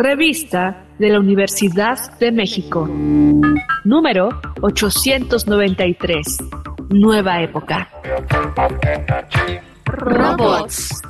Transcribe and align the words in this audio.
Revista 0.00 0.86
de 1.00 1.08
la 1.08 1.18
Universidad 1.18 1.98
de 2.20 2.30
México. 2.30 2.86
Número 3.84 4.28
893. 4.60 6.38
Nueva 6.90 7.42
época. 7.42 7.90
Robots. 9.86 11.02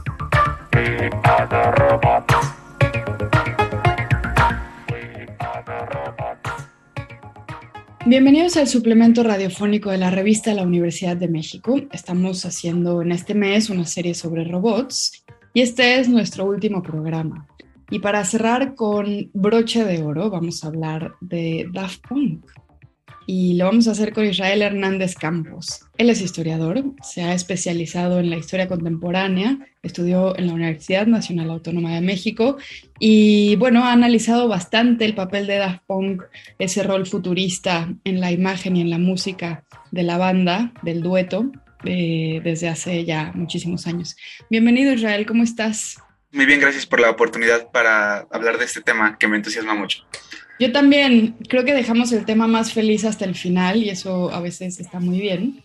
Bienvenidos 8.07 8.57
al 8.57 8.69
suplemento 8.69 9.23
radiofónico 9.23 9.91
de 9.91 9.99
la 9.99 10.11
revista 10.11 10.49
de 10.49 10.57
la 10.57 10.63
Universidad 10.63 11.19
de 11.19 11.29
México. 11.29 11.79
Estamos 11.93 12.47
haciendo 12.47 13.03
en 13.03 13.13
este 13.13 13.35
mes 13.35 13.69
una 13.69 13.85
serie 13.85 14.15
sobre 14.15 14.45
robots 14.45 15.27
y 15.53 15.61
este 15.61 16.01
es 16.01 16.09
nuestro 16.09 16.47
último 16.47 16.83
programa. 16.83 17.47
Y 17.91 18.01
para 18.01 18.25
cerrar 18.25 18.75
con 18.75 19.31
broche 19.33 19.83
de 19.85 20.03
oro, 20.03 20.29
vamos 20.29 20.63
a 20.63 20.67
hablar 20.67 21.15
de 21.21 21.67
Daft 21.73 22.07
Punk. 22.07 22.45
Y 23.27 23.55
lo 23.55 23.67
vamos 23.67 23.89
a 23.89 23.93
hacer 23.93 24.13
con 24.13 24.27
Israel 24.27 24.63
Hernández 24.63 25.15
Campos. 25.15 25.81
Él 25.99 26.09
es 26.09 26.21
historiador, 26.23 26.83
se 27.03 27.23
ha 27.23 27.35
especializado 27.35 28.21
en 28.21 28.31
la 28.31 28.37
historia 28.37 28.69
contemporánea, 28.69 29.59
estudió 29.83 30.37
en 30.39 30.47
la 30.47 30.55
Universidad 30.55 31.07
Nacional 31.07 31.51
Autónoma 31.51 31.95
de 31.95 32.01
México 32.01 32.57
y 32.99 33.57
bueno, 33.57 33.85
ha 33.85 33.93
analizado 33.93 34.49
bastante 34.49 35.05
el 35.05 35.15
papel 35.15 35.47
de 35.47 35.57
Daft 35.57 35.83
Punk, 35.87 36.23
ese 36.59 36.83
rol 36.83 37.07
futurista 37.07 37.95
en 38.05 38.21
la 38.21 38.33
imagen 38.33 38.77
y 38.77 38.81
en 38.81 38.91
la 38.91 38.99
música 38.99 39.65
de 39.91 40.03
la 40.05 40.17
banda, 40.17 40.73
del 40.83 41.03
dueto, 41.03 41.53
desde 41.85 42.69
hace 42.69 43.05
ya 43.05 43.33
muchísimos 43.35 43.87
años. 43.87 44.17
Bienvenido 44.51 44.93
Israel, 44.93 45.27
¿cómo 45.27 45.43
estás? 45.43 45.99
Muy 46.33 46.47
bien, 46.47 46.61
gracias 46.61 46.85
por 46.85 47.01
la 47.01 47.11
oportunidad 47.11 47.71
para 47.71 48.27
hablar 48.31 48.59
de 48.59 48.67
este 48.67 48.83
tema 48.83 49.17
que 49.19 49.29
me 49.29 49.37
entusiasma 49.37 49.75
mucho. 49.75 50.05
Yo 50.61 50.73
también 50.73 51.37
creo 51.49 51.65
que 51.65 51.73
dejamos 51.73 52.13
el 52.13 52.25
tema 52.25 52.47
más 52.47 52.73
feliz 52.73 53.05
hasta 53.05 53.25
el 53.25 53.35
final 53.35 53.83
y 53.83 53.91
eso 53.91 54.31
a 54.33 54.41
veces 54.41 54.81
está 54.81 55.01
muy 55.01 55.21
bien, 55.21 55.63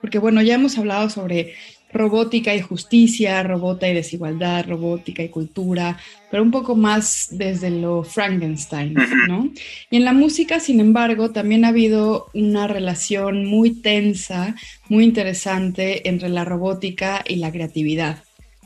porque 0.00 0.18
bueno, 0.18 0.42
ya 0.42 0.56
hemos 0.56 0.76
hablado 0.76 1.08
sobre 1.08 1.54
robótica 1.92 2.54
y 2.54 2.60
justicia, 2.60 3.42
robótica 3.44 3.88
y 3.88 3.94
desigualdad, 3.94 4.66
robótica 4.68 5.22
y 5.22 5.28
cultura, 5.28 5.96
pero 6.30 6.42
un 6.42 6.50
poco 6.50 6.74
más 6.74 7.28
desde 7.30 7.70
lo 7.70 8.02
Frankenstein, 8.02 8.94
¿no? 9.28 9.50
Y 9.90 9.96
en 9.96 10.04
la 10.04 10.12
música, 10.12 10.58
sin 10.58 10.80
embargo, 10.80 11.30
también 11.30 11.64
ha 11.64 11.68
habido 11.68 12.26
una 12.34 12.66
relación 12.66 13.46
muy 13.46 13.80
tensa, 13.80 14.56
muy 14.88 15.04
interesante 15.04 16.08
entre 16.08 16.28
la 16.28 16.44
robótica 16.44 17.22
y 17.26 17.36
la 17.36 17.52
creatividad. 17.52 18.24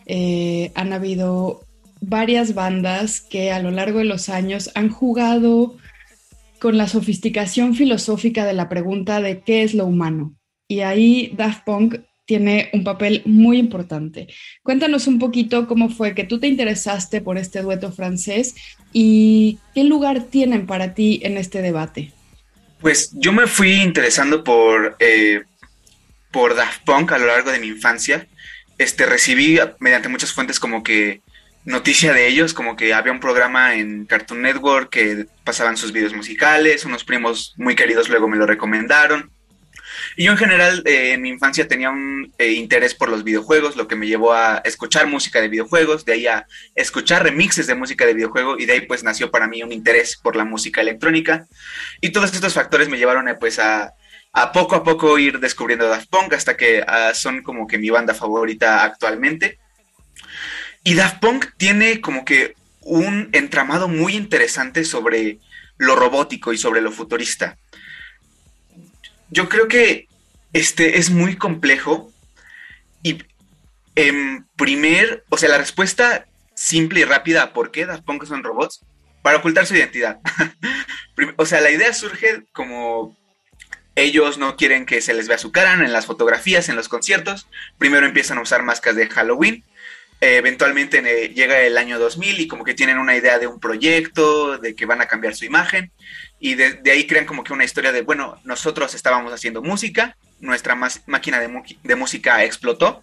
Eh, 0.08 0.72
han 0.74 0.92
habido 0.92 1.60
varias 2.00 2.54
bandas 2.54 3.20
que 3.20 3.52
a 3.52 3.60
lo 3.60 3.70
largo 3.70 3.98
de 3.98 4.06
los 4.06 4.28
años 4.28 4.70
han 4.74 4.88
jugado 4.88 5.76
con 6.58 6.76
la 6.76 6.88
sofisticación 6.88 7.74
filosófica 7.74 8.44
de 8.44 8.54
la 8.54 8.68
pregunta 8.68 9.20
de 9.20 9.40
qué 9.40 9.62
es 9.62 9.74
lo 9.74 9.84
humano. 9.84 10.34
Y 10.66 10.80
ahí 10.80 11.32
Daft 11.36 11.64
Punk 11.64 11.96
tiene 12.24 12.68
un 12.72 12.84
papel 12.84 13.22
muy 13.24 13.58
importante. 13.58 14.28
Cuéntanos 14.62 15.06
un 15.06 15.18
poquito 15.18 15.66
cómo 15.66 15.88
fue 15.88 16.14
que 16.14 16.24
tú 16.24 16.38
te 16.38 16.46
interesaste 16.46 17.20
por 17.20 17.38
este 17.38 17.62
dueto 17.62 17.90
francés 17.90 18.54
y 18.92 19.58
qué 19.74 19.84
lugar 19.84 20.24
tienen 20.24 20.66
para 20.66 20.94
ti 20.94 21.20
en 21.22 21.38
este 21.38 21.62
debate. 21.62 22.12
Pues 22.80 23.10
yo 23.14 23.32
me 23.32 23.46
fui 23.46 23.72
interesando 23.80 24.44
por, 24.44 24.96
eh, 25.00 25.42
por 26.30 26.54
Daft 26.54 26.84
Punk 26.84 27.12
a 27.12 27.18
lo 27.18 27.26
largo 27.26 27.50
de 27.50 27.60
mi 27.60 27.68
infancia 27.68 28.26
este, 28.78 29.06
recibí 29.06 29.58
mediante 29.78 30.08
muchas 30.08 30.32
fuentes 30.32 30.60
como 30.60 30.82
que 30.82 31.20
noticia 31.64 32.12
de 32.12 32.26
ellos, 32.26 32.54
como 32.54 32.76
que 32.76 32.94
había 32.94 33.12
un 33.12 33.20
programa 33.20 33.74
en 33.74 34.06
Cartoon 34.06 34.42
Network 34.42 34.90
que 34.90 35.26
pasaban 35.44 35.76
sus 35.76 35.92
videos 35.92 36.14
musicales, 36.14 36.84
unos 36.84 37.04
primos 37.04 37.54
muy 37.58 37.74
queridos 37.74 38.08
luego 38.08 38.28
me 38.28 38.38
lo 38.38 38.46
recomendaron. 38.46 39.30
Y 40.16 40.24
yo 40.24 40.32
en 40.32 40.38
general 40.38 40.82
eh, 40.86 41.12
en 41.12 41.22
mi 41.22 41.28
infancia 41.28 41.68
tenía 41.68 41.90
un 41.90 42.32
eh, 42.38 42.52
interés 42.52 42.94
por 42.94 43.08
los 43.08 43.24
videojuegos, 43.24 43.76
lo 43.76 43.88
que 43.88 43.96
me 43.96 44.06
llevó 44.06 44.32
a 44.32 44.58
escuchar 44.64 45.06
música 45.06 45.40
de 45.40 45.48
videojuegos, 45.48 46.04
de 46.04 46.12
ahí 46.12 46.26
a 46.26 46.46
escuchar 46.74 47.22
remixes 47.24 47.66
de 47.66 47.74
música 47.74 48.06
de 48.06 48.14
videojuego 48.14 48.58
y 48.58 48.66
de 48.66 48.74
ahí 48.74 48.80
pues 48.82 49.02
nació 49.02 49.30
para 49.30 49.48
mí 49.48 49.62
un 49.62 49.72
interés 49.72 50.16
por 50.16 50.36
la 50.36 50.44
música 50.44 50.80
electrónica. 50.80 51.46
Y 52.00 52.10
todos 52.10 52.32
estos 52.32 52.54
factores 52.54 52.88
me 52.88 52.98
llevaron 52.98 53.28
eh, 53.28 53.34
pues 53.34 53.58
a 53.58 53.94
a 54.42 54.52
poco 54.52 54.76
a 54.76 54.84
poco 54.84 55.18
ir 55.18 55.40
descubriendo 55.40 55.88
Daft 55.88 56.08
Punk 56.08 56.32
hasta 56.32 56.56
que 56.56 56.84
ah, 56.86 57.12
son 57.14 57.42
como 57.42 57.66
que 57.66 57.78
mi 57.78 57.90
banda 57.90 58.14
favorita 58.14 58.84
actualmente. 58.84 59.58
Y 60.84 60.94
Daft 60.94 61.20
Punk 61.20 61.46
tiene 61.56 62.00
como 62.00 62.24
que 62.24 62.54
un 62.82 63.30
entramado 63.32 63.88
muy 63.88 64.14
interesante 64.14 64.84
sobre 64.84 65.38
lo 65.76 65.96
robótico 65.96 66.52
y 66.52 66.58
sobre 66.58 66.80
lo 66.80 66.92
futurista. 66.92 67.58
Yo 69.30 69.48
creo 69.48 69.66
que 69.68 70.06
este 70.52 70.98
es 70.98 71.10
muy 71.10 71.36
complejo 71.36 72.12
y 73.02 73.22
en 73.96 74.46
primer, 74.56 75.24
o 75.28 75.36
sea, 75.36 75.48
la 75.48 75.58
respuesta 75.58 76.26
simple 76.54 77.00
y 77.00 77.04
rápida 77.04 77.42
a 77.42 77.52
por 77.52 77.70
qué 77.70 77.86
Daft 77.86 78.04
Punk 78.04 78.24
son 78.24 78.44
robots, 78.44 78.80
para 79.22 79.38
ocultar 79.38 79.66
su 79.66 79.74
identidad. 79.74 80.20
o 81.36 81.44
sea, 81.44 81.60
la 81.60 81.70
idea 81.70 81.92
surge 81.92 82.44
como 82.52 83.16
ellos 83.98 84.38
no 84.38 84.56
quieren 84.56 84.86
que 84.86 85.00
se 85.00 85.12
les 85.12 85.26
vea 85.26 85.38
su 85.38 85.50
cara 85.50 85.72
en 85.74 85.92
las 85.92 86.06
fotografías, 86.06 86.68
en 86.68 86.76
los 86.76 86.88
conciertos. 86.88 87.48
Primero 87.78 88.06
empiezan 88.06 88.38
a 88.38 88.42
usar 88.42 88.62
máscaras 88.62 88.96
de 88.96 89.08
Halloween. 89.08 89.64
Eh, 90.20 90.36
eventualmente 90.36 91.00
llega 91.34 91.60
el 91.60 91.76
año 91.76 91.98
2000 91.98 92.40
y 92.40 92.48
como 92.48 92.64
que 92.64 92.74
tienen 92.74 92.98
una 92.98 93.16
idea 93.16 93.38
de 93.38 93.46
un 93.46 93.58
proyecto, 93.58 94.58
de 94.58 94.74
que 94.74 94.86
van 94.86 95.00
a 95.00 95.06
cambiar 95.06 95.34
su 95.34 95.44
imagen. 95.44 95.90
Y 96.38 96.54
de, 96.54 96.80
ahí 96.90 97.06
crean 97.08 97.26
como 97.26 97.42
que 97.42 97.52
una 97.52 97.64
historia 97.64 97.90
de, 97.90 98.02
bueno, 98.02 98.40
nosotros 98.44 98.94
estábamos 98.94 99.32
haciendo 99.32 99.62
música, 99.62 100.16
nuestra 100.38 100.76
máquina 101.06 101.40
de, 101.40 101.96
música 101.96 102.44
explotó 102.44 103.02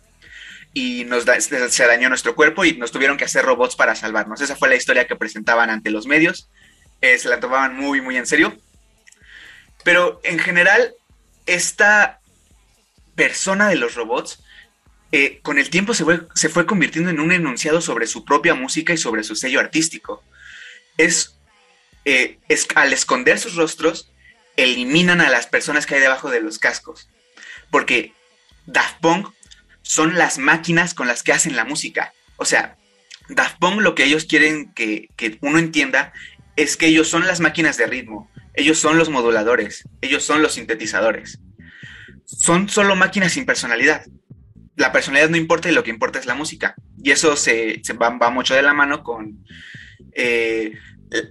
y 0.73 1.03
nos 1.05 1.25
se 1.25 1.85
dañó 1.85 2.07
nuestro 2.07 2.35
cuerpo 2.35 2.63
y 2.63 2.77
nos 2.77 2.93
tuvieron 2.93 3.17
que 3.17 3.25
hacer 3.25 3.43
robots 3.43 3.75
para 3.75 3.95
salvarnos. 3.95 4.39
Esa 4.39 4.55
fue 4.55 4.69
la 4.69 4.75
historia 4.75 5.07
que 5.07 5.17
presentaban 5.17 5.69
ante 5.69 5.91
los 5.91 6.07
medios. 6.07 6.49
Se 7.01 7.27
la 7.27 7.39
tomaban 7.41 7.75
muy, 7.75 7.99
muy 7.99 8.15
en 8.15 8.25
serio. 8.25 8.57
Pero 9.85 10.19
en 10.23 10.39
general, 10.39 10.95
esta 11.45 12.19
persona 13.13 13.69
de 13.69 13.75
los 13.75 13.93
robots, 13.93 14.43
eh, 15.11 15.39
con 15.43 15.59
el 15.59 15.69
tiempo 15.69 15.93
se 15.93 16.03
fue, 16.03 16.21
se 16.33 16.49
fue 16.49 16.65
convirtiendo 16.65 17.11
en 17.11 17.19
un 17.19 17.31
enunciado 17.31 17.81
sobre 17.81 18.07
su 18.07 18.25
propia 18.25 18.55
música 18.55 18.93
y 18.93 18.97
sobre 18.97 19.23
su 19.23 19.35
sello 19.35 19.59
artístico. 19.59 20.23
Es, 20.97 21.35
eh, 22.03 22.39
es 22.49 22.67
al 22.73 22.93
esconder 22.93 23.37
sus 23.37 23.53
rostros, 23.53 24.11
eliminan 24.57 25.21
a 25.21 25.29
las 25.29 25.45
personas 25.45 25.85
que 25.85 25.93
hay 25.93 26.01
debajo 26.01 26.31
de 26.31 26.41
los 26.41 26.57
cascos. 26.57 27.07
Porque 27.69 28.11
Daft 28.65 28.99
Punk 29.01 29.29
son 29.83 30.15
las 30.15 30.39
máquinas 30.39 30.95
con 30.95 31.07
las 31.07 31.21
que 31.21 31.31
hacen 31.31 31.55
la 31.55 31.63
música. 31.63 32.11
O 32.37 32.45
sea, 32.45 32.75
Daft 33.29 33.59
Punk 33.59 33.81
lo 33.81 33.93
que 33.93 34.05
ellos 34.05 34.25
quieren 34.25 34.73
que, 34.73 35.09
que 35.15 35.37
uno 35.41 35.59
entienda 35.59 36.11
es 36.55 36.75
que 36.75 36.87
ellos 36.87 37.07
son 37.07 37.27
las 37.27 37.39
máquinas 37.39 37.77
de 37.77 37.85
ritmo, 37.85 38.31
ellos 38.55 38.79
son 38.79 38.97
los 38.97 39.09
moduladores, 39.09 39.87
ellos 40.01 40.23
son 40.23 40.41
los 40.41 40.53
sintetizadores. 40.53 41.39
Son 42.25 42.69
solo 42.69 42.95
máquinas 42.95 43.33
sin 43.33 43.45
personalidad. 43.45 44.05
La 44.75 44.91
personalidad 44.91 45.29
no 45.29 45.37
importa 45.37 45.69
y 45.69 45.73
lo 45.73 45.83
que 45.83 45.91
importa 45.91 46.19
es 46.19 46.25
la 46.25 46.35
música. 46.35 46.75
Y 47.01 47.11
eso 47.11 47.35
se, 47.35 47.81
va, 48.01 48.29
mucho 48.29 48.55
de 48.55 48.61
la 48.61 48.73
mano 48.73 49.03
con 49.03 49.45
eh, 50.13 50.73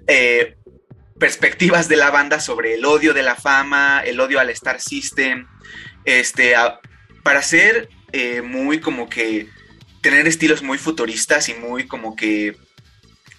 eh, 0.06 0.56
perspectivas 1.18 1.88
de 1.88 1.96
la 1.96 2.10
banda 2.10 2.40
sobre 2.40 2.74
el 2.74 2.84
odio 2.84 3.12
de 3.12 3.22
la 3.22 3.34
fama, 3.34 4.02
el 4.04 4.20
odio 4.20 4.38
al 4.38 4.50
Star 4.50 4.80
System. 4.80 5.46
Este, 6.04 6.54
para 7.22 7.42
ser 7.42 7.88
eh, 8.12 8.42
muy 8.42 8.80
como 8.80 9.08
que 9.08 9.48
tener 10.02 10.26
estilos 10.28 10.62
muy 10.62 10.78
futuristas 10.78 11.48
y 11.48 11.54
muy 11.54 11.86
como 11.86 12.14
que 12.14 12.56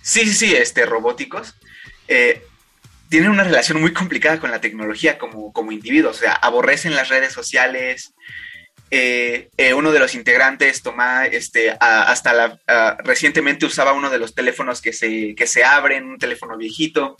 sí, 0.02 0.26
sí, 0.26 0.34
sí, 0.34 0.56
este, 0.56 0.86
robóticos 0.86 1.56
tienen 3.10 3.32
una 3.32 3.44
relación 3.44 3.80
muy 3.80 3.94
complicada 3.94 4.40
con 4.40 4.52
la 4.52 4.62
tecnología 4.62 5.18
como, 5.18 5.54
como 5.54 5.72
individuos, 5.72 6.18
o 6.18 6.20
sea, 6.20 6.34
aborrecen 6.34 6.96
las 6.96 7.10
redes 7.10 7.34
sociales. 7.34 8.14
Eh, 8.92 9.50
eh, 9.58 9.74
uno 9.74 9.92
de 9.92 10.00
los 10.00 10.16
integrantes 10.16 10.82
toma, 10.82 11.26
este, 11.26 11.76
hasta 11.80 12.34
la, 12.34 12.98
recientemente 13.04 13.66
usaba 13.66 13.94
uno 13.94 14.10
de 14.10 14.20
los 14.20 14.36
teléfonos 14.36 14.82
que 14.82 14.94
se, 14.94 15.36
que 15.36 15.48
se 15.48 15.64
abren, 15.64 16.06
un 16.06 16.18
teléfono 16.18 16.58
viejito. 16.58 17.18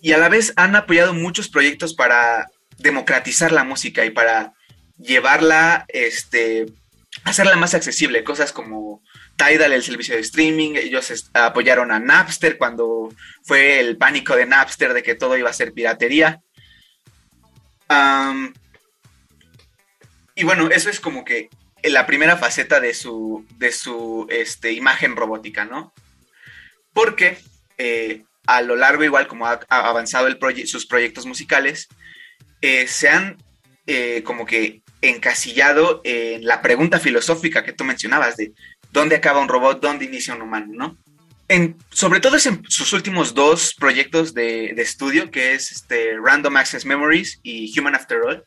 Y 0.00 0.12
a 0.12 0.18
la 0.18 0.28
vez 0.28 0.52
han 0.56 0.74
apoyado 0.74 1.14
muchos 1.14 1.48
proyectos 1.48 1.94
para 1.94 2.48
democratizar 2.78 3.52
la 3.52 3.64
música 3.64 4.04
y 4.04 4.10
para 4.10 4.52
llevarla, 4.98 5.84
este, 5.88 6.66
hacerla 7.24 7.56
más 7.56 7.74
accesible, 7.74 8.24
cosas 8.24 8.52
como 8.52 9.02
Tidal, 9.36 9.72
el 9.72 9.82
servicio 9.82 10.14
de 10.14 10.20
streaming, 10.20 10.74
ellos 10.76 11.30
apoyaron 11.34 11.92
a 11.92 11.98
Napster 11.98 12.58
cuando 12.58 13.08
fue 13.44 13.80
el 13.80 13.96
pánico 13.96 14.36
de 14.36 14.46
Napster 14.46 14.92
de 14.92 15.02
que 15.02 15.14
todo 15.14 15.36
iba 15.36 15.50
a 15.50 15.54
ser 15.54 15.72
piratería. 15.72 16.40
y 20.34 20.44
bueno, 20.44 20.68
eso 20.70 20.90
es 20.90 21.00
como 21.00 21.24
que 21.24 21.50
la 21.82 22.06
primera 22.06 22.36
faceta 22.36 22.80
de 22.80 22.94
su, 22.94 23.46
de 23.56 23.72
su 23.72 24.26
este, 24.30 24.72
imagen 24.72 25.16
robótica, 25.16 25.64
¿no? 25.64 25.92
Porque 26.92 27.38
eh, 27.78 28.24
a 28.46 28.62
lo 28.62 28.76
largo, 28.76 29.04
igual 29.04 29.26
como 29.26 29.46
ha, 29.46 29.60
avanzado 29.68 30.26
el 30.26 30.38
sus 30.66 30.86
proyectos 30.86 31.26
musicales, 31.26 31.88
eh, 32.60 32.86
se 32.86 33.08
han 33.08 33.36
eh, 33.86 34.22
como 34.22 34.46
que 34.46 34.81
encasillado 35.02 36.00
en 36.04 36.44
la 36.44 36.62
pregunta 36.62 36.98
filosófica 36.98 37.64
que 37.64 37.72
tú 37.72 37.84
mencionabas 37.84 38.36
de 38.36 38.52
dónde 38.92 39.16
acaba 39.16 39.40
un 39.40 39.48
robot, 39.48 39.80
dónde 39.82 40.04
inicia 40.04 40.34
un 40.34 40.42
humano, 40.42 40.68
¿no? 40.70 40.98
En, 41.48 41.76
sobre 41.90 42.20
todo 42.20 42.36
es 42.36 42.46
en 42.46 42.62
sus 42.68 42.92
últimos 42.94 43.34
dos 43.34 43.74
proyectos 43.74 44.32
de, 44.32 44.70
estudio, 44.78 45.30
que 45.30 45.52
es 45.52 45.70
este 45.72 46.16
Random 46.22 46.56
Access 46.56 46.86
Memories 46.86 47.40
y 47.42 47.78
Human 47.78 47.94
After 47.94 48.18
All, 48.22 48.44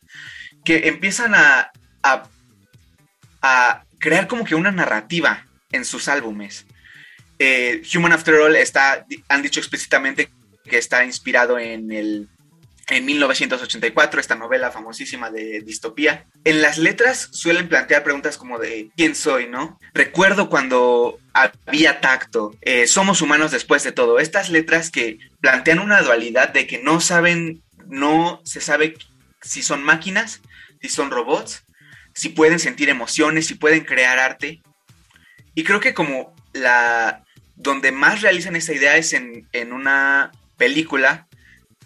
que 0.64 0.88
empiezan 0.88 1.34
a 1.36 1.70
crear 3.98 4.26
como 4.26 4.44
que 4.44 4.54
una 4.54 4.72
narrativa 4.72 5.46
en 5.72 5.84
sus 5.84 6.08
álbumes. 6.08 6.66
Eh, 7.38 7.82
Human 7.94 8.12
After 8.12 8.34
All 8.34 8.56
está, 8.56 9.06
han 9.28 9.42
dicho 9.42 9.60
explícitamente 9.60 10.30
que 10.64 10.78
está 10.78 11.04
inspirado 11.04 11.58
en 11.58 11.92
el 11.92 12.28
en 12.88 13.04
1984, 13.04 14.20
esta 14.20 14.34
novela 14.36 14.70
famosísima 14.70 15.30
de 15.30 15.60
distopía. 15.60 16.26
En 16.44 16.62
las 16.62 16.78
letras 16.78 17.28
suelen 17.32 17.68
plantear 17.68 18.04
preguntas 18.04 18.36
como 18.36 18.58
de 18.58 18.90
¿quién 18.96 19.14
soy? 19.14 19.48
¿no? 19.48 19.78
Recuerdo 19.92 20.48
cuando 20.48 21.18
había 21.32 22.00
tacto, 22.00 22.54
eh, 22.60 22.86
somos 22.86 23.22
humanos 23.22 23.50
después 23.50 23.82
de 23.82 23.92
todo. 23.92 24.18
Estas 24.18 24.50
letras 24.50 24.90
que 24.90 25.18
plantean 25.40 25.80
una 25.80 26.02
dualidad 26.02 26.50
de 26.50 26.66
que 26.66 26.78
no 26.78 27.00
saben, 27.00 27.62
no 27.86 28.40
se 28.44 28.60
sabe 28.60 28.96
si 29.42 29.62
son 29.62 29.82
máquinas, 29.82 30.40
si 30.80 30.88
son 30.88 31.10
robots, 31.10 31.64
si 32.14 32.30
pueden 32.30 32.58
sentir 32.58 32.88
emociones, 32.88 33.46
si 33.46 33.54
pueden 33.54 33.84
crear 33.84 34.18
arte. 34.18 34.62
Y 35.54 35.64
creo 35.64 35.80
que 35.80 35.94
como 35.94 36.34
la 36.52 37.22
donde 37.56 37.90
más 37.90 38.22
realizan 38.22 38.54
esa 38.54 38.74
idea 38.74 38.96
es 38.96 39.12
en, 39.12 39.72
una 39.72 40.30
película, 40.56 41.26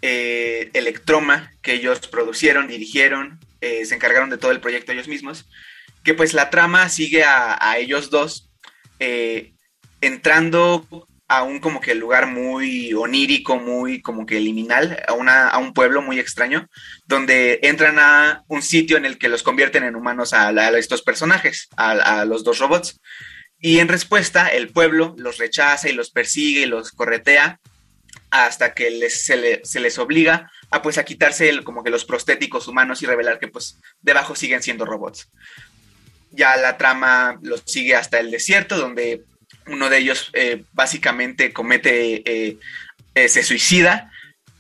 eh, 0.02 0.70
Electroma, 0.73 1.52
que 1.62 1.75
ellos 1.75 2.00
producieron, 2.08 2.69
dirigieron, 2.69 3.38
eh, 3.61 3.85
se 3.85 3.94
encargaron 3.94 4.31
de 4.31 4.38
todo 4.38 4.50
el 4.50 4.61
proyecto 4.61 4.93
ellos 4.93 5.08
mismos, 5.08 5.47
que 6.02 6.14
pues 6.14 6.32
la 6.32 6.50
trama 6.50 6.88
sigue 6.88 7.25
a, 7.25 7.76
ellos 7.79 8.11
dos 8.11 8.50
eh, 8.99 9.52
entrando 10.00 10.87
a 11.29 11.43
un 11.43 11.61
como 11.61 11.81
que 11.81 11.94
lugar 11.94 12.26
muy 12.26 12.93
onírico, 12.93 13.56
muy 13.56 14.02
como 14.02 14.26
que 14.26 14.41
liminal, 14.41 15.00
a, 15.06 15.12
una, 15.12 15.49
a 15.49 15.58
un 15.58 15.73
pueblo 15.73 16.02
muy 16.02 16.19
extraño, 16.19 16.67
donde 17.06 17.61
entran 17.62 17.99
a 18.00 18.43
un 18.49 18.62
sitio 18.62 18.97
en 18.97 19.05
el 19.05 19.19
que 19.19 19.29
los 19.29 19.43
convierten 19.43 19.85
en 19.85 19.94
humanos 19.94 20.32
a, 20.32 20.50
estos 20.76 21.02
personajes, 21.02 21.69
a, 21.76 22.25
los 22.25 22.43
dos 22.43 22.58
robots. 22.58 23.00
Y 23.61 23.79
en 23.79 23.88
respuesta, 23.88 24.49
el 24.49 24.70
pueblo 24.70 25.14
los 25.19 25.38
rechaza 25.38 25.88
y 25.88 25.93
los 25.93 26.11
persigue 26.11 26.62
y 26.62 26.67
los 26.67 26.91
corretea 26.91 27.61
hasta 28.31 28.75
que 28.75 28.91
les, 28.91 29.25
se, 29.25 29.81
les 29.81 29.99
obliga 29.99 30.50
a 30.71 30.82
pues 30.82 30.99
a 30.99 31.05
quitarse 31.05 31.62
como 31.65 31.82
que 31.82 31.91
los 31.91 32.05
prostéticos 32.05 32.69
humanos 32.69 33.03
y 33.03 33.06
revelar 33.06 33.38
que 33.38 33.49
pues 33.49 33.79
debajo 34.00 34.35
siguen 34.35 34.62
siendo 34.62 34.85
robots. 34.85 35.29
Ya 36.31 36.56
la 36.56 36.79
trama 36.79 37.38
los 37.43 37.62
sigue 37.67 37.97
hasta 37.97 38.21
el 38.21 38.31
desierto, 38.31 38.77
donde 38.77 39.25
uno 39.67 39.91
de 39.91 39.99
ellos 39.99 40.31
eh, 40.32 40.65
básicamente 40.73 41.53
comete, 41.53 42.23
eh, 42.25 42.59
eh, 43.15 43.29
se 43.29 43.43
suicida 43.43 44.12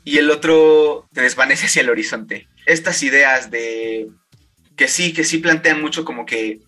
y 0.04 0.18
el 0.18 0.30
otro 0.30 1.08
se 1.14 1.22
desvanece 1.22 1.66
hacia 1.66 1.82
el 1.82 1.90
horizonte. 1.90 2.48
Estas 2.66 3.02
ideas 3.02 3.50
de 3.50 4.08
que 4.76 4.88
sí, 4.88 5.12
que 5.12 5.24
sí 5.24 5.38
plantean 5.38 5.80
mucho 5.80 6.04
como 6.04 6.26
que 6.26 6.60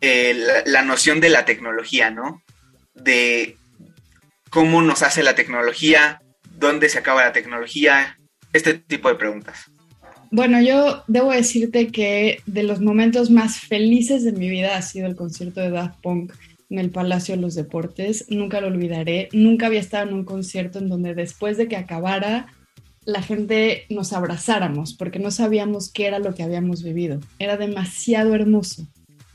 la, 0.00 0.82
noción 0.82 1.20
de 1.20 1.28
la 1.28 1.44
tecnología, 1.44 2.10
¿no? 2.10 2.42
De 2.94 3.56
cómo 4.50 4.82
nos 4.82 5.02
hace 5.02 5.22
la 5.22 5.34
tecnología, 5.34 6.21
dónde 6.62 6.88
se 6.88 6.98
acaba 6.98 7.24
la 7.24 7.32
tecnología, 7.32 8.18
este 8.54 8.74
tipo 8.74 9.08
de 9.08 9.16
preguntas. 9.16 9.70
Bueno, 10.30 10.62
yo 10.62 11.04
debo 11.08 11.30
decirte 11.30 11.88
que 11.88 12.38
de 12.46 12.62
los 12.62 12.80
momentos 12.80 13.30
más 13.30 13.60
felices 13.60 14.24
de 14.24 14.32
mi 14.32 14.48
vida 14.48 14.76
ha 14.78 14.82
sido 14.82 15.06
el 15.06 15.16
concierto 15.16 15.60
de 15.60 15.70
Daft 15.70 16.00
Punk 16.00 16.32
en 16.70 16.78
el 16.78 16.90
Palacio 16.90 17.36
de 17.36 17.42
los 17.42 17.54
Deportes. 17.54 18.24
Nunca 18.30 18.62
lo 18.62 18.68
olvidaré. 18.68 19.28
Nunca 19.32 19.66
había 19.66 19.80
estado 19.80 20.08
en 20.08 20.14
un 20.14 20.24
concierto 20.24 20.78
en 20.78 20.88
donde 20.88 21.14
después 21.14 21.58
de 21.58 21.68
que 21.68 21.76
acabara 21.76 22.46
la 23.04 23.20
gente 23.20 23.84
nos 23.90 24.12
abrazáramos 24.12 24.94
porque 24.94 25.18
no 25.18 25.30
sabíamos 25.30 25.92
qué 25.92 26.06
era 26.06 26.18
lo 26.18 26.34
que 26.34 26.44
habíamos 26.44 26.82
vivido. 26.82 27.20
Era 27.38 27.58
demasiado 27.58 28.34
hermoso. 28.34 28.86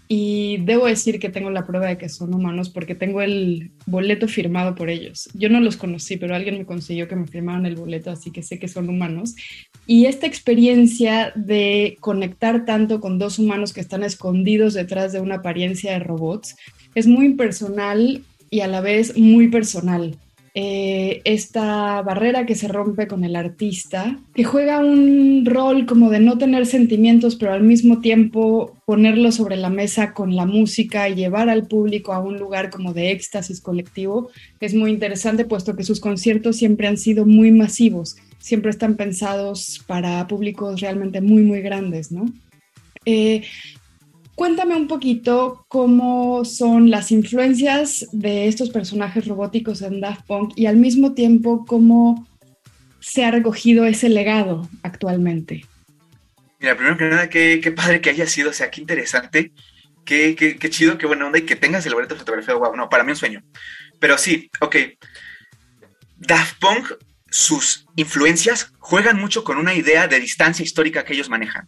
Y 0.08 0.58
debo 0.60 0.86
decir 0.86 1.20
que 1.20 1.30
tengo 1.30 1.50
la 1.50 1.66
prueba 1.66 1.88
de 1.88 1.98
que 1.98 2.08
son 2.08 2.34
humanos 2.34 2.70
porque 2.70 2.96
tengo 2.96 3.22
el 3.22 3.72
boleto 3.86 4.28
firmado 4.28 4.74
por 4.74 4.90
ellos. 4.90 5.30
Yo 5.34 5.50
no 5.50 5.60
los 5.60 5.76
conocí, 5.76 6.16
pero 6.16 6.34
alguien 6.34 6.58
me 6.58 6.66
consiguió 6.66 7.08
que 7.08 7.18
me 7.18 7.28
firmaran 7.28 7.66
el 7.66 7.76
boleto, 7.76 8.12
así 8.12 8.32
que 8.32 8.42
sé 8.42 8.58
que 8.58 8.70
son 8.70 8.88
humanos. 8.88 9.36
Y 9.86 10.06
esta 10.06 10.26
experiencia 10.26 11.34
de 11.36 11.98
conectar 12.00 12.66
tanto 12.66 13.02
con 13.02 13.20
dos 13.20 13.38
humanos 13.38 13.74
que 13.74 13.82
están 13.82 14.04
escondidos 14.04 14.74
detrás 14.74 15.12
de 15.12 15.20
una 15.20 15.36
apariencia 15.36 15.92
de 15.92 16.00
robots 16.00 16.56
es 16.96 17.06
muy 17.06 17.26
impersonal 17.26 18.24
y 18.50 18.62
a 18.62 18.68
la 18.68 18.82
vez 18.82 19.18
muy 19.18 19.50
personal. 19.50 20.18
Eh, 20.60 21.22
esta 21.24 22.02
barrera 22.02 22.48
que 22.48 22.56
se 22.56 22.68
rompe 22.68 23.06
con 23.06 23.24
el 23.24 23.36
artista, 23.36 24.18
que 24.34 24.44
juega 24.44 24.80
un 24.80 25.46
rol 25.46 25.86
como 25.86 26.10
de 26.10 26.20
no 26.20 26.40
tener 26.40 26.66
sentimientos, 26.66 27.36
pero 27.36 27.54
al 27.54 27.62
mismo 27.62 28.02
tiempo 28.02 28.76
ponerlo 28.84 29.32
sobre 29.32 29.56
la 29.56 29.70
mesa 29.70 30.16
con 30.16 30.36
la 30.36 30.48
música 30.48 31.08
y 31.10 31.14
llevar 31.14 31.50
al 31.50 31.68
público 31.68 32.12
a 32.12 32.24
un 32.24 32.40
lugar 32.40 32.72
como 32.72 32.94
de 32.94 33.12
éxtasis 33.12 33.62
colectivo, 33.62 34.32
es 34.60 34.74
muy 34.74 34.90
interesante, 34.90 35.46
puesto 35.46 35.76
que 35.76 35.84
sus 35.84 36.00
conciertos 36.00 36.56
siempre 36.56 36.88
han 36.88 36.98
sido 36.98 37.28
muy 37.28 37.52
masivos, 37.52 38.18
siempre 38.40 38.72
están 38.72 38.96
pensados 38.96 39.84
para 39.86 40.26
públicos 40.26 40.82
realmente 40.82 41.22
muy, 41.22 41.44
muy 41.44 41.62
grandes, 41.62 42.12
¿no? 42.12 42.26
Eh, 43.06 43.44
Cuéntame 44.38 44.76
un 44.76 44.88
poquito 44.88 45.66
cómo 45.68 46.46
son 46.46 46.92
las 46.92 47.12
influencias 47.12 48.06
de 48.12 48.48
estos 48.48 48.70
personajes 48.70 49.26
robóticos 49.26 49.82
en 49.82 50.00
Daft 50.00 50.28
Punk 50.28 50.54
y 50.56 50.68
al 50.68 50.78
mismo 50.78 51.16
tiempo 51.16 51.66
cómo 51.66 52.28
se 53.00 53.26
ha 53.26 53.32
recogido 53.32 53.88
ese 53.88 54.10
legado 54.10 54.70
actualmente. 54.84 55.66
Mira, 56.60 56.76
primero 56.76 56.98
que 56.98 57.06
nada, 57.06 57.30
qué, 57.32 57.74
padre 57.76 58.00
que 58.00 58.12
haya 58.12 58.28
sido, 58.28 58.52
o 58.52 58.54
sea, 58.54 58.70
qué 58.70 58.80
interesante, 58.80 59.54
qué, 60.06 60.36
qué, 60.36 60.70
chido, 60.70 61.00
qué 61.00 61.08
buena 61.08 61.26
onda 61.26 61.40
y 61.40 61.42
que 61.42 61.56
tengas 61.56 61.88
el 61.88 61.96
boleto 61.96 62.16
fotografiado, 62.16 62.60
wow, 62.60 62.76
no, 62.76 62.90
para 62.90 63.04
mí 63.04 63.10
un 63.10 63.18
sueño. 63.18 63.42
Pero 64.00 64.20
sí, 64.20 64.52
ok. 64.62 64.76
Daft 66.16 66.60
Punk, 66.60 66.92
sus 67.32 67.88
influencias 67.96 68.72
juegan 68.78 69.20
mucho 69.20 69.44
con 69.44 69.58
una 69.58 69.74
idea 69.74 70.08
de 70.08 70.20
distancia 70.20 70.62
histórica 70.62 71.04
que 71.04 71.14
ellos 71.14 71.28
manejan 71.28 71.68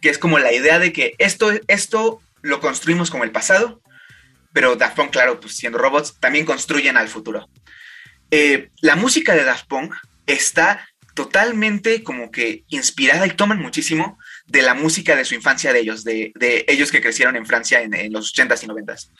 que 0.00 0.08
es 0.08 0.18
como 0.18 0.38
la 0.38 0.52
idea 0.52 0.78
de 0.78 0.92
que 0.92 1.14
esto, 1.18 1.50
esto 1.68 2.20
lo 2.42 2.60
construimos 2.60 3.10
como 3.10 3.24
el 3.24 3.32
pasado, 3.32 3.80
pero 4.52 4.76
Daft 4.76 4.96
Punk, 4.96 5.10
claro, 5.10 5.40
pues 5.40 5.56
siendo 5.56 5.78
robots, 5.78 6.16
también 6.18 6.46
construyen 6.46 6.96
al 6.96 7.08
futuro. 7.08 7.48
Eh, 8.30 8.70
la 8.80 8.96
música 8.96 9.34
de 9.34 9.44
Daft 9.44 9.66
Punk 9.66 9.94
está 10.26 10.88
totalmente 11.14 12.02
como 12.02 12.30
que 12.30 12.64
inspirada 12.68 13.26
y 13.26 13.30
toman 13.30 13.58
muchísimo 13.58 14.18
de 14.46 14.62
la 14.62 14.74
música 14.74 15.16
de 15.16 15.24
su 15.24 15.34
infancia 15.34 15.72
de 15.72 15.80
ellos, 15.80 16.04
de, 16.04 16.32
ellos 16.68 16.92
que 16.92 17.00
crecieron 17.00 17.36
en 17.36 17.46
Francia 17.46 17.80
en, 17.80 18.12
los 18.12 18.34
80s 18.34 18.64
y 18.64 18.66
90s. 18.66 19.10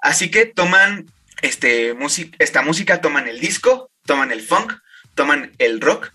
Así 0.00 0.30
que 0.30 0.46
toman 0.46 1.06
este, 1.40 1.94
esta 2.38 2.62
música, 2.62 3.00
toman 3.00 3.28
el 3.28 3.40
disco, 3.40 3.90
toman 4.04 4.30
el 4.30 4.42
funk, 4.42 4.74
toman 5.14 5.52
el 5.58 5.80
rock 5.80 6.12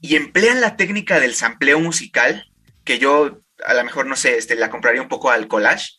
y 0.00 0.16
emplean 0.16 0.60
la 0.60 0.76
técnica 0.76 1.20
del 1.20 1.34
sampleo 1.34 1.78
musical 1.78 2.49
que 2.84 2.98
yo 2.98 3.40
a 3.64 3.74
lo 3.74 3.84
mejor, 3.84 4.06
no 4.06 4.16
sé, 4.16 4.36
este, 4.36 4.56
la 4.56 4.70
compraría 4.70 5.02
un 5.02 5.08
poco 5.08 5.30
al 5.30 5.48
collage, 5.48 5.94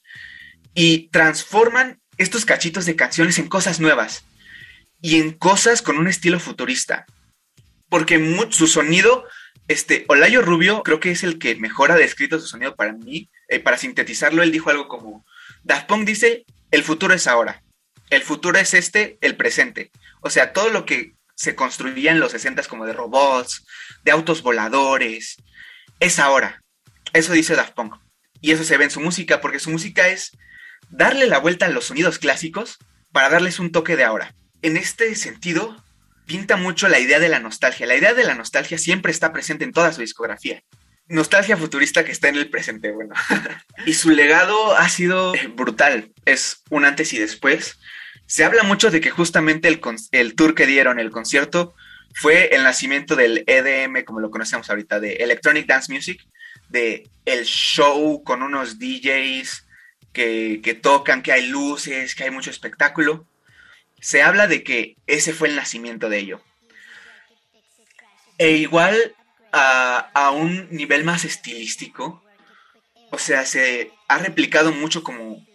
y 0.74 1.10
transforman 1.10 2.02
estos 2.18 2.46
cachitos 2.46 2.86
de 2.86 2.96
canciones 2.96 3.40
en 3.40 3.48
cosas 3.48 3.80
nuevas 3.80 4.24
y 5.02 5.20
en 5.20 5.32
cosas 5.32 5.82
con 5.82 5.98
un 5.98 6.08
estilo 6.08 6.40
futurista. 6.40 7.06
Porque 7.90 8.48
su 8.52 8.68
sonido, 8.68 9.26
este, 9.68 10.06
Olayo 10.08 10.42
Rubio 10.42 10.84
creo 10.84 11.00
que 11.00 11.12
es 11.12 11.24
el 11.24 11.40
que 11.40 11.56
mejor 11.56 11.92
ha 11.92 11.96
descrito 11.96 12.40
su 12.40 12.48
sonido 12.48 12.76
para 12.76 12.94
mí. 12.94 13.30
Eh, 13.50 13.60
para 13.60 13.78
sintetizarlo, 13.78 14.44
él 14.44 14.52
dijo 14.52 14.70
algo 14.70 14.88
como, 14.88 15.26
Daft 15.64 15.88
Punk 15.88 16.06
dice, 16.06 16.46
el 16.70 16.84
futuro 16.84 17.14
es 17.14 17.28
ahora, 17.28 17.62
el 18.10 18.22
futuro 18.22 18.58
es 18.58 18.74
este, 18.74 19.18
el 19.20 19.36
presente. 19.36 19.92
O 20.22 20.30
sea, 20.30 20.54
todo 20.54 20.70
lo 20.70 20.86
que 20.86 21.16
se 21.36 21.56
construía 21.56 22.12
en 22.12 22.20
los 22.20 22.32
60 22.32 22.64
como 22.64 22.86
de 22.86 22.94
robots, 22.94 23.66
de 24.04 24.12
autos 24.12 24.42
voladores, 24.42 25.38
es 26.00 26.20
ahora. 26.20 26.62
Eso 27.14 27.34
dice 27.34 27.56
Daft 27.56 27.74
Punk. 27.74 27.96
Y 28.42 28.52
eso 28.52 28.64
se 28.64 28.78
ve 28.78 28.86
en 28.86 28.92
su 28.92 29.00
música, 29.00 29.42
porque 29.42 29.60
su 29.60 29.70
música 29.70 30.08
es 30.08 30.38
darle 30.90 31.28
la 31.28 31.40
vuelta 31.40 31.68
a 31.68 31.70
los 31.70 31.86
sonidos 31.86 32.20
clásicos 32.20 32.78
para 33.12 33.30
darles 33.30 33.60
un 33.60 33.72
toque 33.72 33.96
de 33.96 34.04
ahora. 34.04 34.34
En 34.62 34.78
este 34.78 35.16
sentido, 35.16 35.84
pinta 36.26 36.56
mucho 36.56 36.88
la 36.88 37.00
idea 37.00 37.20
de 37.20 37.30
la 37.30 37.40
nostalgia. 37.40 37.86
La 37.86 37.96
idea 37.96 38.14
de 38.14 38.24
la 38.24 38.36
nostalgia 38.36 38.78
siempre 38.78 39.12
está 39.12 39.34
presente 39.34 39.64
en 39.64 39.74
toda 39.74 39.92
su 39.94 40.02
discografía. 40.02 40.64
Nostalgia 41.08 41.58
futurista 41.58 42.06
que 42.06 42.12
está 42.12 42.30
en 42.30 42.38
el 42.38 42.50
presente, 42.50 42.92
bueno. 42.92 43.14
y 43.86 43.94
su 43.94 44.12
legado 44.12 44.76
ha 44.78 44.88
sido 44.90 45.34
brutal. 45.56 46.12
Es 46.26 46.64
un 46.70 46.86
antes 46.86 47.12
y 47.14 47.20
después. 47.20 47.78
Se 48.28 48.46
habla 48.46 48.64
mucho 48.64 48.92
de 48.92 49.02
que 49.02 49.10
justamente 49.10 49.68
el, 49.68 49.82
el 50.12 50.36
tour 50.36 50.56
que 50.56 50.66
dieron, 50.66 51.00
el 51.00 51.12
concierto, 51.12 51.76
fue 52.14 52.56
el 52.56 52.64
nacimiento 52.64 53.16
del 53.16 53.44
EDM, 53.46 54.04
como 54.06 54.20
lo 54.20 54.32
conocemos 54.32 54.70
ahorita, 54.70 55.00
de 55.00 55.16
Electronic 55.16 55.66
Dance 55.66 55.92
Music, 55.92 56.22
de 56.72 57.10
el 57.26 57.46
show 57.46 58.24
con 58.24 58.42
unos 58.42 58.80
DJs 58.80 59.68
que, 60.14 60.62
que, 60.64 60.74
tocan, 60.74 61.22
que 61.22 61.32
hay 61.32 61.48
luces, 61.48 62.16
que 62.16 62.24
hay 62.24 62.32
mucho 62.32 62.50
espectáculo. 62.50 63.28
Se 64.00 64.24
habla 64.24 64.48
de 64.48 64.64
que 64.64 64.98
ese 65.08 65.34
fue 65.34 65.50
el 65.50 65.56
nacimiento 65.56 66.10
de 66.10 66.18
ello. 66.18 66.42
E 68.38 68.52
igual 68.52 69.16
a, 69.52 70.10
a 70.14 70.32
un 70.32 70.68
nivel 70.72 71.04
más 71.04 71.26
estilístico, 71.26 72.24
o 73.12 73.20
sea, 73.20 73.46
se 73.46 73.92
ha 74.08 74.18
replicado 74.18 74.72
mucho 74.72 75.04
como 75.04 75.46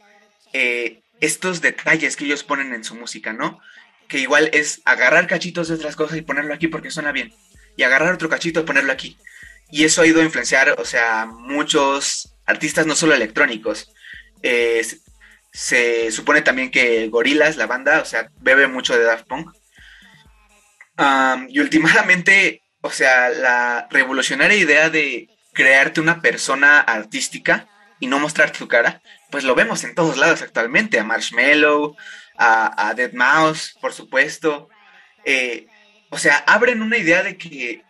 eh, 0.52 1.02
estos 1.20 1.60
detalles 1.60 2.16
que 2.16 2.26
ellos 2.26 2.44
ponen 2.44 2.72
en 2.72 2.84
su 2.84 2.94
música, 2.94 3.32
¿no? 3.32 3.60
Que 4.08 4.18
igual 4.18 4.50
es 4.52 4.82
agarrar 4.84 5.26
cachitos 5.26 5.68
de 5.68 5.74
otras 5.74 5.96
cosas 5.96 6.18
y 6.18 6.22
ponerlo 6.22 6.54
aquí 6.54 6.68
porque 6.68 6.90
suena 6.90 7.12
bien. 7.12 7.34
Y 7.76 7.82
agarrar 7.82 8.14
otro 8.14 8.28
cachito 8.28 8.60
y 8.60 8.64
ponerlo 8.64 8.92
aquí. 8.92 9.16
Y 9.70 9.84
eso 9.84 10.02
ha 10.02 10.06
ido 10.06 10.20
a 10.20 10.24
influenciar, 10.24 10.76
o 10.78 10.84
sea, 10.84 11.26
muchos 11.26 12.34
artistas, 12.46 12.86
no 12.86 12.94
solo 12.94 13.14
electrónicos. 13.14 13.90
Eh, 14.42 14.86
se 15.52 16.10
supone 16.12 16.42
también 16.42 16.70
que 16.70 17.08
Gorillaz, 17.08 17.56
la 17.56 17.66
banda, 17.66 18.00
o 18.00 18.04
sea, 18.04 18.30
bebe 18.40 18.66
mucho 18.66 18.96
de 18.96 19.04
Daft 19.04 19.26
Punk. 19.26 19.52
y 21.48 21.60
últimamente, 21.60 22.62
o 22.82 22.90
sea, 22.90 23.30
la 23.30 23.88
revolucionaria 23.90 24.56
idea 24.56 24.90
de 24.90 25.28
crearte 25.52 26.00
una 26.00 26.20
persona 26.20 26.80
artística 26.80 27.68
y 27.98 28.06
no 28.06 28.18
mostrar 28.18 28.50
tu 28.52 28.68
cara, 28.68 29.00
pues 29.30 29.44
lo 29.44 29.54
vemos 29.54 29.82
en 29.84 29.94
todos 29.94 30.18
lados 30.18 30.42
actualmente, 30.42 30.98
a 31.00 31.04
Marshmello, 31.04 31.96
a, 32.36 32.88
a 32.88 32.94
Dead 32.94 33.12
Mouse, 33.14 33.74
por 33.80 33.92
supuesto. 33.92 34.68
Eh, 35.24 35.66
o 36.10 36.18
sea, 36.18 36.36
abren 36.46 36.82
una 36.82 36.98
idea 36.98 37.22
de 37.22 37.36
que 37.36 37.82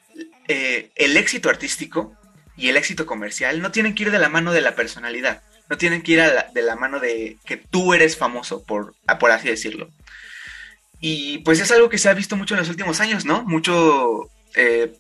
eh, 0.48 0.90
el 0.94 1.16
éxito 1.16 1.48
artístico 1.48 2.14
y 2.56 2.68
el 2.68 2.76
éxito 2.76 3.06
comercial 3.06 3.60
no 3.60 3.70
tienen 3.70 3.94
que 3.94 4.04
ir 4.04 4.10
de 4.10 4.18
la 4.18 4.28
mano 4.28 4.52
de 4.52 4.60
la 4.60 4.74
personalidad, 4.74 5.42
no 5.68 5.76
tienen 5.76 6.02
que 6.02 6.12
ir 6.12 6.22
de 6.54 6.62
la 6.62 6.76
mano 6.76 7.00
de 7.00 7.38
que 7.44 7.56
tú 7.56 7.94
eres 7.94 8.16
famoso, 8.16 8.64
por, 8.64 8.94
por 9.18 9.30
así 9.30 9.48
decirlo. 9.48 9.90
Y 11.00 11.38
pues 11.38 11.60
es 11.60 11.70
algo 11.70 11.88
que 11.88 11.98
se 11.98 12.08
ha 12.08 12.14
visto 12.14 12.36
mucho 12.36 12.54
en 12.54 12.60
los 12.60 12.70
últimos 12.70 13.00
años, 13.00 13.24
¿no? 13.24 13.42
Mucho 13.44 14.30
eh, 14.54 14.92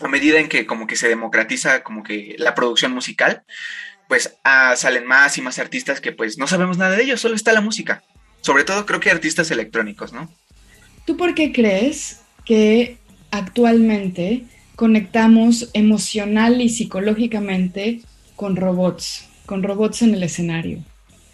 a 0.00 0.08
medida 0.08 0.40
en 0.40 0.48
que 0.48 0.66
como 0.66 0.86
que 0.86 0.96
se 0.96 1.08
democratiza 1.08 1.82
como 1.82 2.02
que 2.02 2.34
la 2.38 2.54
producción 2.54 2.92
musical, 2.92 3.44
pues 4.08 4.36
ah, 4.44 4.74
salen 4.76 5.06
más 5.06 5.38
y 5.38 5.42
más 5.42 5.58
artistas 5.58 6.00
que 6.00 6.12
pues 6.12 6.38
no 6.38 6.46
sabemos 6.46 6.78
nada 6.78 6.96
de 6.96 7.02
ellos, 7.02 7.20
solo 7.20 7.34
está 7.34 7.52
la 7.52 7.60
música. 7.60 8.02
Sobre 8.40 8.64
todo 8.64 8.86
creo 8.86 9.00
que 9.00 9.10
artistas 9.10 9.50
electrónicos, 9.50 10.12
¿no? 10.12 10.30
¿Tú 11.04 11.16
por 11.16 11.34
qué 11.34 11.52
crees 11.52 12.20
que 12.44 12.98
actualmente 13.30 14.44
conectamos 14.76 15.70
emocional 15.72 16.60
y 16.60 16.68
psicológicamente 16.68 18.02
con 18.36 18.56
robots, 18.56 19.26
con 19.46 19.62
robots 19.62 20.02
en 20.02 20.14
el 20.14 20.22
escenario? 20.22 20.84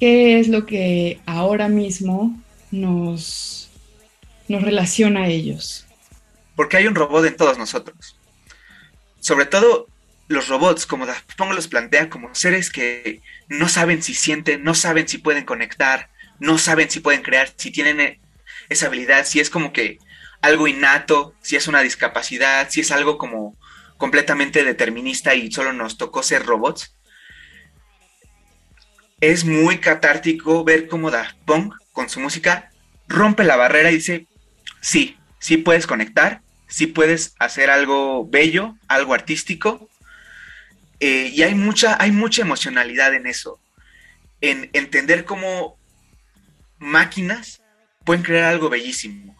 ¿Qué 0.00 0.40
es 0.40 0.48
lo 0.48 0.64
que 0.64 1.20
ahora 1.26 1.68
mismo 1.68 2.40
nos, 2.70 3.70
nos 4.48 4.62
relaciona 4.62 5.24
a 5.24 5.28
ellos? 5.28 5.86
Porque 6.56 6.76
hay 6.76 6.86
un 6.86 6.94
robot 6.94 7.26
en 7.26 7.36
todos 7.36 7.58
nosotros. 7.58 8.16
Sobre 9.20 9.46
todo 9.46 9.86
los 10.28 10.48
robots, 10.48 10.86
como 10.86 11.06
Daft 11.06 11.38
los 11.38 11.68
plantea 11.68 12.08
como 12.08 12.34
seres 12.34 12.70
que 12.70 13.20
no 13.48 13.68
saben 13.68 14.02
si 14.02 14.14
sienten, 14.14 14.64
no 14.64 14.74
saben 14.74 15.06
si 15.06 15.18
pueden 15.18 15.44
conectar, 15.44 16.10
no 16.38 16.58
saben 16.58 16.90
si 16.90 17.00
pueden 17.00 17.22
crear, 17.22 17.52
si 17.56 17.70
tienen 17.70 18.00
eh, 18.00 18.20
esa 18.68 18.86
habilidad, 18.86 19.26
si 19.26 19.40
es 19.40 19.50
como 19.50 19.72
que 19.72 19.98
algo 20.42 20.66
innato, 20.68 21.34
si 21.40 21.56
es 21.56 21.68
una 21.68 21.80
discapacidad, 21.80 22.68
si 22.68 22.80
es 22.80 22.90
algo 22.90 23.16
como 23.16 23.56
completamente 23.96 24.64
determinista 24.64 25.34
y 25.34 25.50
solo 25.52 25.72
nos 25.72 25.96
tocó 25.96 26.22
ser 26.22 26.44
robots. 26.44 26.94
Es 29.20 29.44
muy 29.44 29.78
catártico 29.78 30.64
ver 30.64 30.88
cómo 30.88 31.12
Daft 31.12 31.36
Punk 31.46 31.74
con 31.92 32.08
su 32.08 32.18
música 32.18 32.72
rompe 33.06 33.44
la 33.44 33.56
barrera 33.56 33.92
y 33.92 33.96
dice, 33.96 34.26
sí, 34.80 35.16
sí 35.38 35.58
puedes 35.58 35.86
conectar, 35.86 36.42
sí 36.66 36.88
puedes 36.88 37.34
hacer 37.38 37.70
algo 37.70 38.26
bello, 38.26 38.76
algo 38.88 39.14
artístico, 39.14 39.88
eh, 40.98 41.30
y 41.32 41.42
hay 41.42 41.54
mucha, 41.54 41.96
hay 42.00 42.10
mucha 42.10 42.42
emocionalidad 42.42 43.14
en 43.14 43.28
eso, 43.28 43.60
en 44.40 44.70
entender 44.72 45.24
cómo 45.24 45.78
máquinas 46.78 47.60
pueden 48.04 48.24
crear 48.24 48.44
algo 48.44 48.68
bellísimo. 48.68 49.36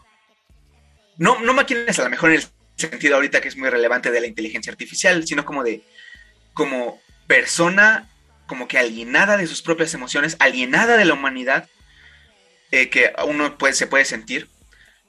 No, 1.18 1.40
no 1.40 1.54
máquinas 1.54 1.98
a 1.98 2.04
lo 2.04 2.10
mejor 2.10 2.30
en 2.30 2.36
el 2.36 2.46
sentido 2.76 3.16
ahorita 3.16 3.40
que 3.40 3.48
es 3.48 3.56
muy 3.56 3.68
relevante 3.68 4.10
de 4.10 4.20
la 4.20 4.26
inteligencia 4.26 4.72
artificial, 4.72 5.26
sino 5.26 5.44
como 5.44 5.62
de, 5.62 5.82
como 6.54 7.00
persona, 7.26 8.08
como 8.46 8.68
que 8.68 8.78
alienada 8.78 9.36
de 9.36 9.46
sus 9.46 9.62
propias 9.62 9.94
emociones, 9.94 10.36
alienada 10.38 10.96
de 10.96 11.04
la 11.04 11.14
humanidad, 11.14 11.68
eh, 12.70 12.88
que 12.88 13.12
uno 13.26 13.58
puede, 13.58 13.74
se 13.74 13.86
puede 13.86 14.04
sentir, 14.04 14.48